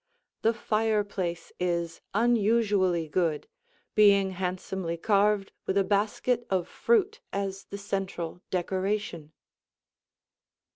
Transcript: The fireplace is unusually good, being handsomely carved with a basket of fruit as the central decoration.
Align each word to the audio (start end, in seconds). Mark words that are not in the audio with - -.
The 0.41 0.55
fireplace 0.55 1.51
is 1.59 2.01
unusually 2.15 3.07
good, 3.07 3.47
being 3.93 4.31
handsomely 4.31 4.97
carved 4.97 5.51
with 5.67 5.77
a 5.77 5.83
basket 5.83 6.47
of 6.49 6.67
fruit 6.67 7.19
as 7.31 7.65
the 7.65 7.77
central 7.77 8.41
decoration. 8.49 9.31